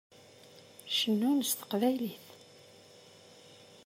[0.97, 2.25] Cennunt s teqbaylit.